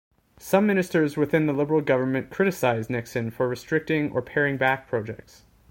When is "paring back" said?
4.23-4.87